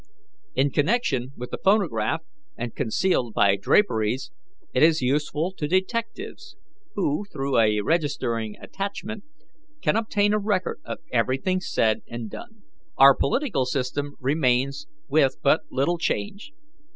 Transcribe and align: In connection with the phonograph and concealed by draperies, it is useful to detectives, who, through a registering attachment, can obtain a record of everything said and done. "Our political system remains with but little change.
In 0.55 0.71
connection 0.71 1.31
with 1.37 1.51
the 1.51 1.59
phonograph 1.59 2.21
and 2.57 2.73
concealed 2.73 3.35
by 3.35 3.55
draperies, 3.55 4.31
it 4.73 4.81
is 4.81 5.03
useful 5.03 5.53
to 5.55 5.67
detectives, 5.67 6.55
who, 6.95 7.25
through 7.31 7.59
a 7.59 7.81
registering 7.81 8.57
attachment, 8.59 9.25
can 9.79 9.95
obtain 9.95 10.33
a 10.33 10.39
record 10.39 10.79
of 10.83 10.97
everything 11.11 11.59
said 11.59 12.01
and 12.09 12.31
done. 12.31 12.63
"Our 12.97 13.13
political 13.13 13.67
system 13.67 14.15
remains 14.19 14.87
with 15.07 15.37
but 15.43 15.61
little 15.69 15.99
change. 15.99 16.51